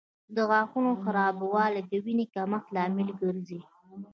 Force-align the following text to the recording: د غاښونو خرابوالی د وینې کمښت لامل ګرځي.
د 0.35 0.37
غاښونو 0.49 0.91
خرابوالی 1.03 1.81
د 1.89 1.91
وینې 2.03 2.25
کمښت 2.35 2.67
لامل 2.75 3.09
ګرځي. 3.21 3.59